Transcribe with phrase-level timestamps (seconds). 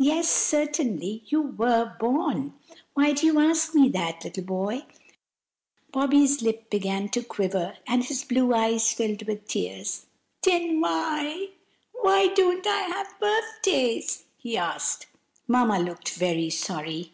[0.00, 2.54] "Yes, certainly you were born.
[2.94, 4.84] Why do you ask me that, little boy?"
[5.92, 10.06] Bobby's lip began to quiver, and his blue eyes filled with tears.
[10.42, 15.06] "Den why,—why don't I have birfdays?" he asked.
[15.46, 17.12] Mamma looked very sorry.